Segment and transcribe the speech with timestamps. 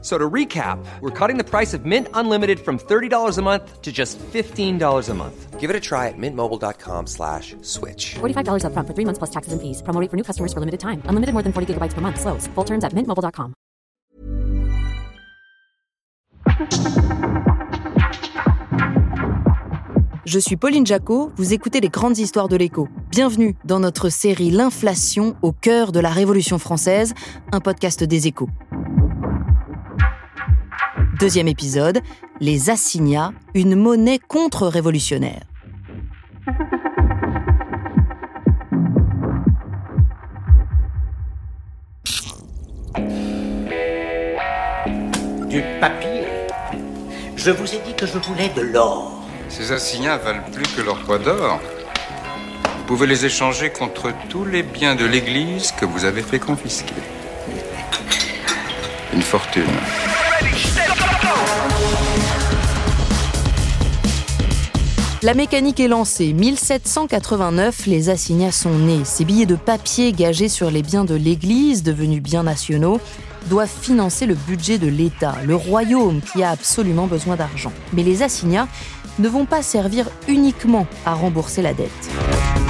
[0.00, 3.90] So to recap, we're cutting the price of Mint Unlimited from $30 a month to
[3.90, 5.58] just $15 a month.
[5.58, 8.14] Give it a try at mintmobile.com slash switch.
[8.20, 9.82] $45 up front for three months plus taxes and fees.
[9.82, 11.02] Promo rate for new customers for limited time.
[11.06, 12.20] Unlimited more than 40 gigabytes per month.
[12.20, 12.46] Slows.
[12.54, 13.54] Full terms at mintmobile.com.
[20.24, 22.86] Je suis Pauline Jacot, vous écoutez les grandes histoires de l'écho.
[23.10, 27.14] Bienvenue dans notre série L'inflation au cœur de la Révolution française,
[27.50, 28.48] un podcast des échos.
[31.18, 32.00] Deuxième épisode,
[32.38, 35.42] les assignats, une monnaie contre-révolutionnaire.
[45.48, 46.24] Du papier.
[47.34, 49.20] Je vous ai dit que je voulais de l'or.
[49.48, 51.58] Ces assignats valent plus que leur poids d'or.
[52.78, 56.94] Vous pouvez les échanger contre tous les biens de l'Église que vous avez fait confisquer.
[59.12, 59.64] Une fortune.
[65.20, 66.32] La mécanique est lancée.
[66.32, 69.04] 1789, les assignats sont nés.
[69.04, 73.00] Ces billets de papier gagés sur les biens de l'Église, devenus biens nationaux,
[73.46, 77.72] doivent financer le budget de l'État, le royaume qui a absolument besoin d'argent.
[77.94, 78.68] Mais les assignats
[79.18, 82.67] ne vont pas servir uniquement à rembourser la dette.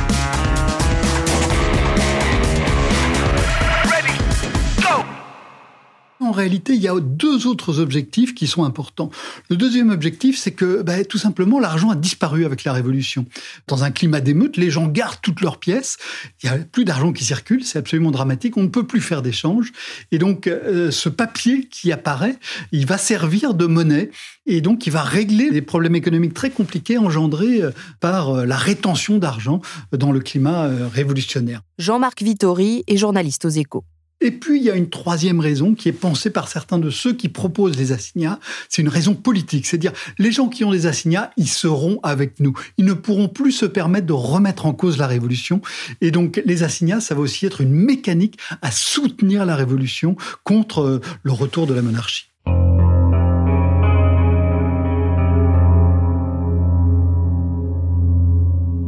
[6.28, 9.08] En réalité, il y a deux autres objectifs qui sont importants.
[9.48, 13.24] Le deuxième objectif, c'est que bah, tout simplement l'argent a disparu avec la Révolution.
[13.66, 15.96] Dans un climat d'émeute, les gens gardent toutes leurs pièces.
[16.42, 18.58] Il n'y a plus d'argent qui circule, c'est absolument dramatique.
[18.58, 19.72] On ne peut plus faire d'échanges.
[20.12, 22.36] Et donc, euh, ce papier qui apparaît,
[22.72, 24.10] il va servir de monnaie.
[24.44, 28.56] Et donc, il va régler des problèmes économiques très compliqués engendrés euh, par euh, la
[28.58, 29.62] rétention d'argent
[29.92, 31.62] dans le climat révolutionnaire.
[31.78, 33.84] Jean-Marc Vittori est journaliste aux échos.
[34.20, 37.12] Et puis, il y a une troisième raison qui est pensée par certains de ceux
[37.12, 38.40] qui proposent les assignats.
[38.68, 39.66] C'est une raison politique.
[39.66, 42.52] C'est-à-dire, les gens qui ont des assignats, ils seront avec nous.
[42.78, 45.60] Ils ne pourront plus se permettre de remettre en cause la révolution.
[46.00, 50.80] Et donc, les assignats, ça va aussi être une mécanique à soutenir la révolution contre
[50.80, 52.28] euh, le retour de la monarchie.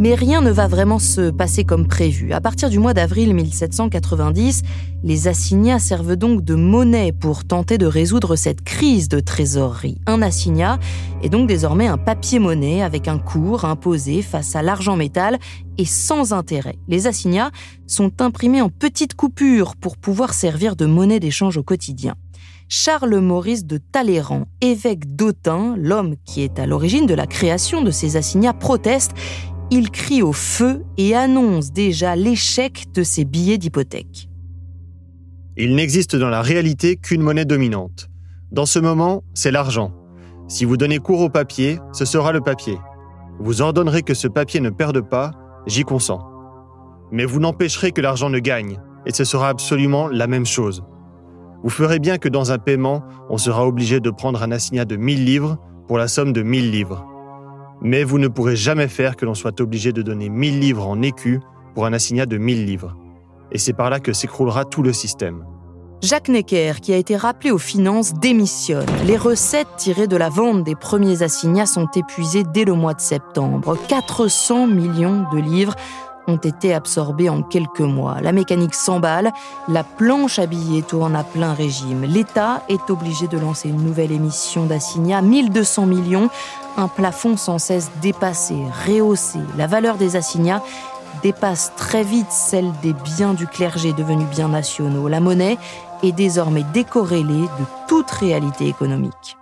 [0.01, 2.33] Mais rien ne va vraiment se passer comme prévu.
[2.33, 4.63] À partir du mois d'avril 1790,
[5.05, 9.99] les assignats servent donc de monnaie pour tenter de résoudre cette crise de trésorerie.
[10.07, 10.79] Un assignat
[11.23, 15.39] est donc désormais un papier-monnaie avec un cours imposé face à l'argent métal
[15.77, 16.79] et sans intérêt.
[16.89, 17.51] Les assignats
[17.87, 22.15] sont imprimés en petites coupures pour pouvoir servir de monnaie d'échange au quotidien.
[22.73, 28.17] Charles-Maurice de Talleyrand, évêque d'Autun, l'homme qui est à l'origine de la création de ces
[28.17, 29.11] assignats, proteste
[29.71, 34.29] il crie au feu et annonce déjà l'échec de ses billets d'hypothèque.
[35.57, 38.09] Il n'existe dans la réalité qu'une monnaie dominante.
[38.51, 39.93] Dans ce moment, c'est l'argent.
[40.49, 42.79] Si vous donnez cours au papier, ce sera le papier.
[43.39, 45.31] Vous ordonnerez que ce papier ne perde pas,
[45.67, 46.21] j'y consens.
[47.13, 50.83] Mais vous n'empêcherez que l'argent ne gagne, et ce sera absolument la même chose.
[51.63, 54.97] Vous ferez bien que dans un paiement, on sera obligé de prendre un assignat de
[54.97, 57.07] 1000 livres pour la somme de 1000 livres.
[57.83, 61.01] Mais vous ne pourrez jamais faire que l'on soit obligé de donner 1000 livres en
[61.03, 61.41] écus
[61.75, 62.97] pour un assignat de 1000 livres.
[63.53, 65.45] Et c'est par là que s'écroulera tout le système.
[66.03, 68.87] Jacques Necker, qui a été rappelé aux finances, démissionne.
[69.05, 73.01] Les recettes tirées de la vente des premiers assignats sont épuisées dès le mois de
[73.01, 73.77] septembre.
[73.89, 75.75] 400 millions de livres
[76.27, 78.21] ont été absorbés en quelques mois.
[78.23, 79.31] La mécanique s'emballe,
[79.69, 82.05] la planche à billets tourne à plein régime.
[82.05, 86.31] L'État est obligé de lancer une nouvelle émission d'assignats, 1200 millions,
[86.77, 88.55] un plafond sans cesse dépassé,
[88.87, 89.39] rehaussé.
[89.57, 90.63] La valeur des assignats
[91.23, 95.09] dépasse très vite celle des biens du clergé devenus biens nationaux.
[95.09, 95.59] La monnaie
[96.03, 99.37] est désormais décorrélée de toute réalité économique.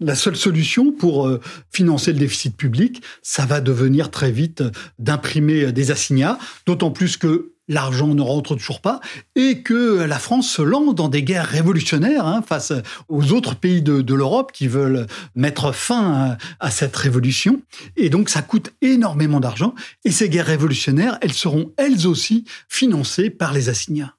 [0.00, 1.40] La seule solution pour euh,
[1.72, 4.62] financer le déficit public, ça va devenir très vite
[4.98, 9.00] d'imprimer des assignats, d'autant plus que l'argent ne rentre toujours pas
[9.36, 12.72] et que la France se lance dans des guerres révolutionnaires hein, face
[13.08, 17.62] aux autres pays de, l'Europe qui veulent mettre fin à, cette révolution.
[17.96, 19.74] Et donc ça coûte énormément d'argent
[20.04, 24.14] et ces guerres révolutionnaires, elles seront elles aussi financées par les assignats.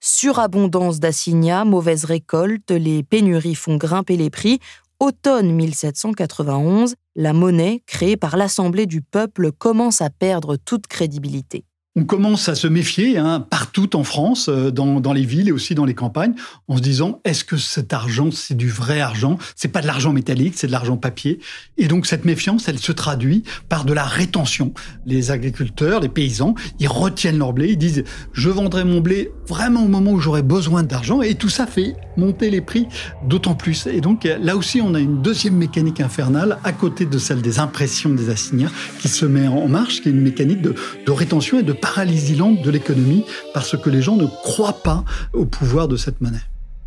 [0.00, 4.60] Surabondance d'assignats, mauvaise récolte, les pénuries font grimper les prix.
[5.00, 11.64] Automne 1791, la monnaie créée par l'Assemblée du peuple commence à perdre toute crédibilité.
[11.96, 15.74] On commence à se méfier hein, partout en France, euh, dans, les villes et aussi
[15.74, 16.34] dans les campagnes,
[16.68, 19.38] en se disant est-ce que cet argent c'est du vrai argent?
[19.56, 21.38] C'est pas de l'argent métallique, c'est de l'argent papier.
[21.78, 24.74] Et donc cette méfiance, elle se traduit par de la rétention.
[25.06, 29.84] Les agriculteurs, les paysans, ils retiennent leur blé, ils disent je vendrai mon blé vraiment
[29.84, 32.86] au moment où j'aurai besoin d'argent, et tout ça fait monter les prix
[33.26, 33.86] d'autant plus.
[33.86, 37.58] Et donc là aussi, on a une deuxième mécanique infernale à côté de celle des
[37.58, 38.70] impressions des assignats
[39.00, 40.74] qui se met en marche, qui est une mécanique de,
[41.06, 43.24] de rétention et de paralysie lente de l'économie
[43.54, 46.42] parce que les gens ne croient pas au pouvoir de cette monnaie.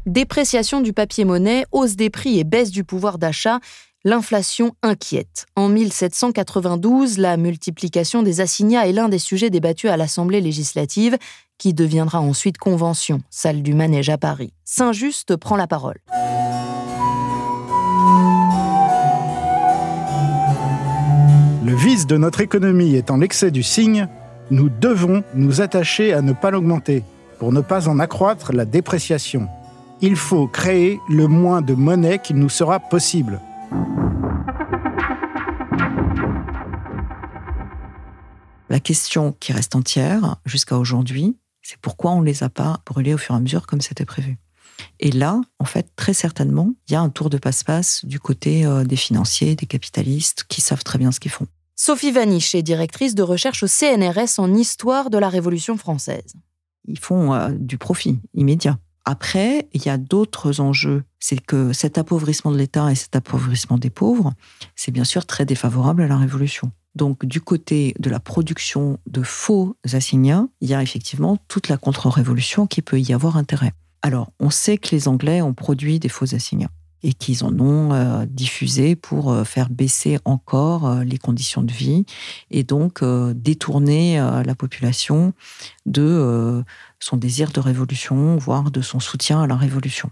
[0.05, 3.59] Dépréciation du papier-monnaie, hausse des prix et baisse du pouvoir d'achat,
[4.03, 5.45] l'inflation inquiète.
[5.55, 11.17] En 1792, la multiplication des assignats est l'un des sujets débattus à l'Assemblée législative,
[11.57, 14.53] qui deviendra ensuite convention, salle du manège à Paris.
[14.65, 15.97] Saint-Just prend la parole.
[21.65, 24.07] Le vice de notre économie étant l'excès du signe,
[24.51, 27.03] nous devons nous attacher à ne pas l'augmenter
[27.37, 29.47] pour ne pas en accroître la dépréciation.
[30.01, 33.39] Il faut créer le moins de monnaie qu'il nous sera possible.
[38.69, 43.13] La question qui reste entière jusqu'à aujourd'hui, c'est pourquoi on ne les a pas brûlés
[43.13, 44.37] au fur et à mesure comme c'était prévu.
[44.99, 48.65] Et là, en fait, très certainement, il y a un tour de passe-passe du côté
[48.65, 51.47] euh, des financiers, des capitalistes, qui savent très bien ce qu'ils font.
[51.81, 56.33] Sophie Vaniche est directrice de recherche au CNRS en histoire de la Révolution française.
[56.85, 58.77] Ils font euh, du profit immédiat.
[59.05, 61.05] Après, il y a d'autres enjeux.
[61.19, 64.33] C'est que cet appauvrissement de l'État et cet appauvrissement des pauvres,
[64.75, 66.73] c'est bien sûr très défavorable à la Révolution.
[66.95, 71.77] Donc, du côté de la production de faux assignats, il y a effectivement toute la
[71.77, 73.71] contre-révolution qui peut y avoir intérêt.
[74.01, 76.71] Alors, on sait que les Anglais ont produit des faux assignats
[77.03, 81.71] et qu'ils en ont euh, diffusé pour euh, faire baisser encore euh, les conditions de
[81.71, 82.05] vie
[82.51, 83.03] et donc
[83.33, 85.33] détourner la population
[85.85, 86.63] de
[86.99, 90.09] son désir de révolution, voire de son soutien à la révolution.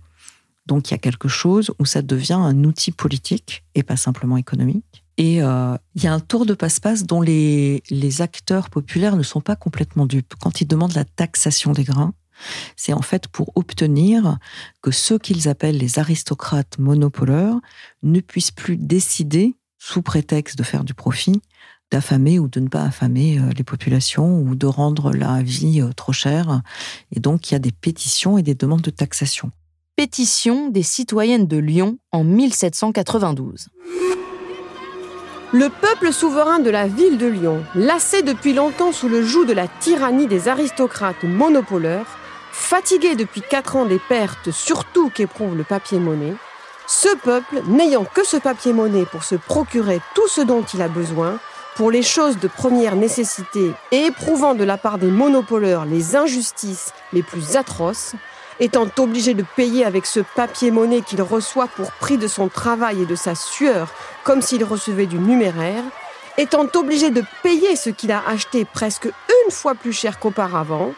[0.65, 4.37] Donc il y a quelque chose où ça devient un outil politique et pas simplement
[4.37, 5.03] économique.
[5.17, 9.41] Et il y a un tour de passe-passe dont les, les acteurs populaires ne sont
[9.41, 10.35] pas complètement dupes.
[10.39, 12.13] Quand ils demandent la taxation des grains,
[12.75, 14.37] c'est en fait pour obtenir
[14.81, 17.59] que ceux qu'ils appellent les aristocrates monopoleurs
[18.03, 21.41] ne puissent plus décider, sous prétexte de faire du profit,
[21.91, 25.93] d'affamer ou de ne pas affamer euh, les populations ou de rendre la vie euh,
[25.93, 26.61] trop chère.
[27.15, 29.51] Et donc, il y a des pétitions et des demandes de taxation.
[29.95, 33.69] Pétition des citoyennes de Lyon en 1792.
[35.53, 39.53] Le peuple souverain de la ville de Lyon, lassé depuis longtemps sous le joug de
[39.53, 42.17] la tyrannie des aristocrates monopoleurs,
[42.59, 46.33] Fatigué depuis quatre ans des pertes, surtout qu'éprouve le papier-monnaie,
[46.85, 51.39] ce peuple, n'ayant que ce papier-monnaie pour se procurer tout ce dont il a besoin,
[51.75, 56.93] pour les choses de première nécessité et éprouvant de la part des monopoleurs les injustices
[57.13, 58.15] les plus atroces,
[58.59, 63.05] étant obligé de payer avec ce papier-monnaie qu'il reçoit pour prix de son travail et
[63.05, 63.93] de sa sueur,
[64.25, 65.83] comme s'il recevait du numéraire,
[66.37, 69.05] étant obligé de payer ce qu'il a acheté presque
[69.45, 70.91] une fois plus cher qu'auparavant,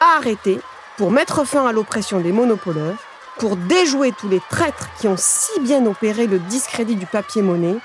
[0.00, 0.58] a arrêté
[0.96, 2.96] pour mettre fin à l'oppression des monopoleurs,
[3.38, 7.76] pour déjouer tous les traîtres qui ont si bien opéré le discrédit du papier-monnaie,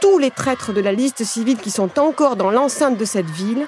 [0.00, 3.66] tous les traîtres de la liste civile qui sont encore dans l'enceinte de cette ville,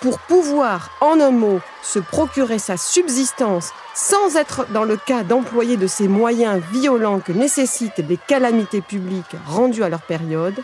[0.00, 5.76] pour pouvoir, en un mot, se procurer sa subsistance sans être dans le cas d'employer
[5.76, 10.62] de ces moyens violents que nécessitent les calamités publiques rendues à leur période,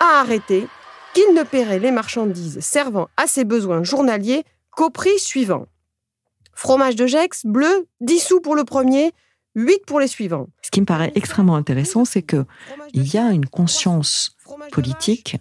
[0.00, 0.68] a arrêté
[1.14, 5.66] qu'il ne paierait les marchandises servant à ses besoins journaliers qu'au prix suivant.
[6.56, 9.12] Fromage de Gex, bleu, 10 sous pour le premier,
[9.56, 10.48] 8 pour les suivants.
[10.62, 12.44] Ce qui me paraît extrêmement intéressant, c'est que
[12.94, 14.34] il y a une conscience
[14.72, 15.36] politique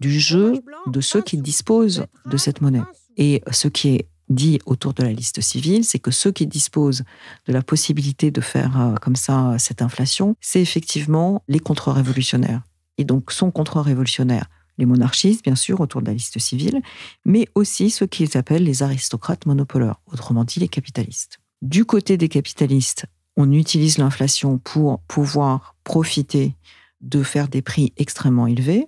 [0.00, 2.82] du jeu de ceux qui disposent de cette monnaie.
[3.16, 7.04] Et ce qui est dit autour de la liste civile, c'est que ceux qui disposent
[7.46, 12.62] de la possibilité de faire euh, comme ça cette inflation, c'est effectivement les contre-révolutionnaires.
[12.96, 14.46] Et donc, sont contre-révolutionnaires
[14.80, 16.82] les monarchistes, bien sûr, autour de la liste civile,
[17.24, 21.38] mais aussi ceux qu'ils appellent les aristocrates monopoleurs, autrement dit les capitalistes.
[21.62, 23.06] Du côté des capitalistes,
[23.36, 26.56] on utilise l'inflation pour pouvoir profiter
[27.00, 28.86] de faire des prix extrêmement élevés.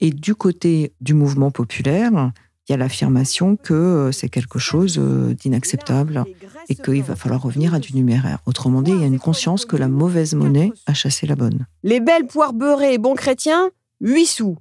[0.00, 2.32] Et du côté du mouvement populaire,
[2.68, 6.24] il y a l'affirmation que euh, c'est quelque chose euh, d'inacceptable
[6.68, 8.38] et qu'il va falloir revenir à du numéraire.
[8.46, 11.66] Autrement dit, il y a une conscience que la mauvaise monnaie a chassé la bonne.
[11.82, 13.70] Les belles poires beurrées, bons chrétiens,
[14.00, 14.56] 8 sous.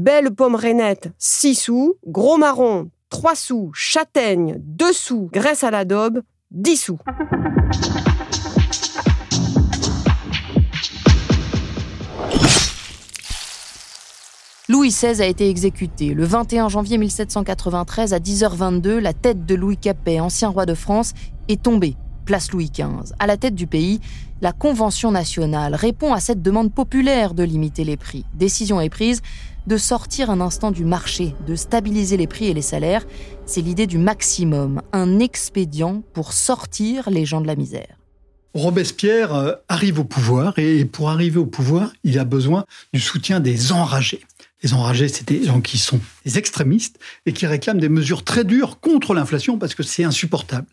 [0.00, 1.94] Belle pomme rainette, 6 sous.
[2.06, 3.70] Gros marron, 3 sous.
[3.74, 5.28] Châtaigne, 2 sous.
[5.30, 6.98] Graisse à l'adobe, 10 sous.
[14.70, 16.14] Louis XVI a été exécuté.
[16.14, 21.12] Le 21 janvier 1793 à 10h22, la tête de Louis Capet, ancien roi de France,
[21.48, 23.12] est tombée, place Louis XV.
[23.18, 24.00] À la tête du pays,
[24.40, 28.24] la Convention nationale répond à cette demande populaire de limiter les prix.
[28.32, 29.20] Décision est prise
[29.66, 33.06] de sortir un instant du marché, de stabiliser les prix et les salaires.
[33.46, 37.96] C'est l'idée du maximum, un expédient pour sortir les gens de la misère.
[38.54, 43.38] Robespierre euh, arrive au pouvoir et pour arriver au pouvoir, il a besoin du soutien
[43.38, 44.20] des enragés.
[44.62, 48.44] Les enragés, c'est des gens qui sont des extrémistes et qui réclament des mesures très
[48.44, 50.66] dures contre l'inflation parce que c'est insupportable.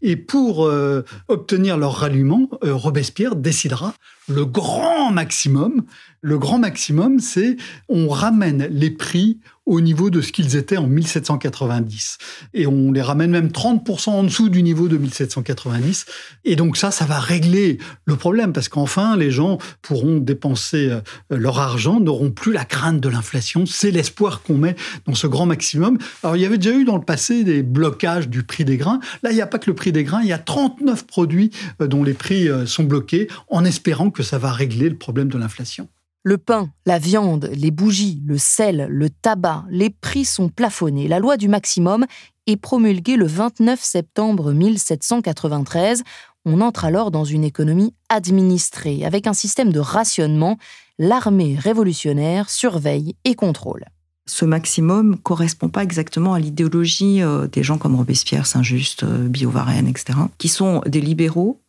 [0.00, 3.94] Et pour euh, obtenir leur ralliement, euh, Robespierre décidera
[4.28, 5.82] le grand maximum.
[6.20, 7.56] Le grand maximum, c'est
[7.88, 12.18] on ramène les prix au niveau de ce qu'ils étaient en 1790.
[12.54, 16.06] Et on les ramène même 30% en dessous du niveau de 1790.
[16.44, 21.00] Et donc ça, ça va régler le problème parce qu'enfin, les gens pourront dépenser euh,
[21.30, 23.64] leur argent, n'auront plus la crainte de l'inflation.
[23.66, 24.74] C'est l'espoir qu'on met
[25.06, 25.98] dans ce grand maximum.
[26.22, 29.00] Alors, il y avait déjà eu dans le passé des blocages du prix des grains.
[29.22, 31.50] Là, il n'y a pas que le prix des grains, il y a 39 produits
[31.80, 35.28] euh, dont les prix euh, sont bloqués en espérant que ça va régler le problème
[35.28, 35.88] de l'inflation.
[36.24, 41.08] Le pain, la viande, les bougies, le sel, le tabac, les prix sont plafonnés.
[41.08, 42.06] La loi du maximum
[42.46, 46.04] est promulguée le 29 septembre 1793.
[46.44, 50.58] On entre alors dans une économie administrée, avec un système de rationnement.
[51.00, 53.84] L'armée révolutionnaire surveille et contrôle.
[54.26, 59.88] Ce maximum correspond pas exactement à l'idéologie euh, des gens comme Robespierre, Saint-Just, euh, Biot-Varenne,
[59.88, 61.61] etc., qui sont des libéraux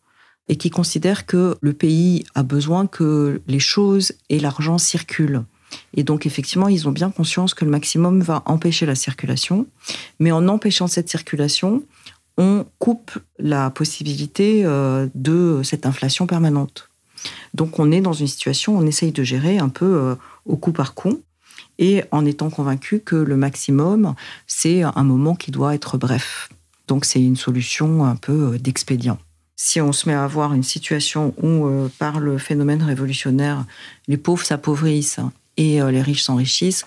[0.47, 5.43] et qui considèrent que le pays a besoin que les choses et l'argent circulent.
[5.95, 9.67] Et donc, effectivement, ils ont bien conscience que le maximum va empêcher la circulation.
[10.19, 11.83] Mais en empêchant cette circulation,
[12.37, 16.89] on coupe la possibilité euh, de cette inflation permanente.
[17.53, 20.71] Donc, on est dans une situation on essaye de gérer un peu euh, au coup
[20.71, 21.21] par coup
[21.79, 24.13] et en étant convaincu que le maximum,
[24.45, 26.49] c'est un moment qui doit être bref.
[26.87, 29.17] Donc, c'est une solution un peu euh, d'expédient
[29.65, 33.63] si on se met à avoir une situation où, euh, par le phénomène révolutionnaire,
[34.09, 35.21] les pauvres s'appauvrissent
[35.55, 36.83] et euh, les riches s'enrichissent,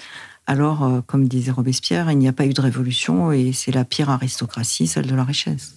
[0.46, 3.86] alors, euh, comme disait Robespierre, il n'y a pas eu de révolution et c'est la
[3.86, 5.74] pire aristocratie, celle de la richesse.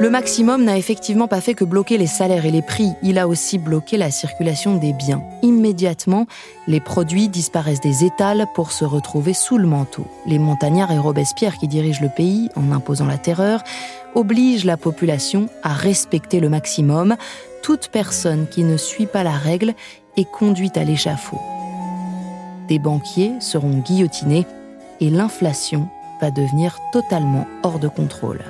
[0.00, 3.26] Le maximum n'a effectivement pas fait que bloquer les salaires et les prix, il a
[3.26, 5.24] aussi bloqué la circulation des biens.
[5.42, 6.26] Immédiatement,
[6.68, 10.06] les produits disparaissent des étals pour se retrouver sous le manteau.
[10.24, 13.64] Les montagnards et Robespierre qui dirigent le pays en imposant la terreur
[14.14, 17.16] obligent la population à respecter le maximum.
[17.62, 19.74] Toute personne qui ne suit pas la règle
[20.16, 21.40] est conduite à l'échafaud.
[22.68, 24.46] Des banquiers seront guillotinés
[25.00, 25.88] et l'inflation
[26.20, 28.44] va devenir totalement hors de contrôle.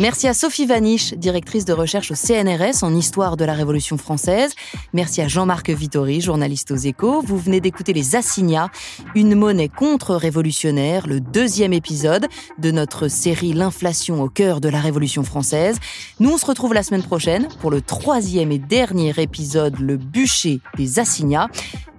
[0.00, 4.54] Merci à Sophie Vaniche, directrice de recherche au CNRS en histoire de la Révolution française.
[4.94, 7.20] Merci à Jean-Marc Vittori, journaliste aux échos.
[7.20, 8.70] Vous venez d'écouter Les Assignats,
[9.14, 15.22] une monnaie contre-révolutionnaire, le deuxième épisode de notre série L'inflation au cœur de la Révolution
[15.22, 15.76] française.
[16.18, 20.60] Nous, on se retrouve la semaine prochaine pour le troisième et dernier épisode, Le bûcher
[20.78, 21.48] des Assignats.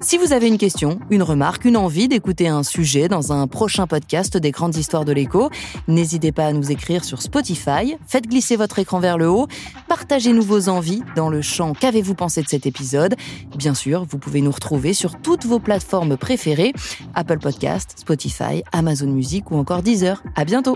[0.04, 3.86] Si vous avez une question, une remarque, une envie d'écouter un sujet dans un prochain
[3.86, 5.52] podcast des grandes histoires de l'écho,
[5.88, 9.48] n'hésitez pas à nous écrire sur Spotify, faites glisser votre écran vers le haut,
[9.88, 13.16] partagez-nous vos envies dans le champ Qu'avez-vous pensé de cet épisode?
[13.56, 16.74] Bien sûr, vous pouvez nous retrouver sur toutes vos plateformes préférées,
[17.14, 20.24] Apple Podcast, Spotify, Amazon Music ou encore Deezer.
[20.36, 20.76] À bientôt